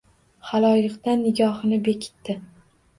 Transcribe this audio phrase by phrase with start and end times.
[0.51, 2.41] Xaloyiqdan nigohini bekitdi.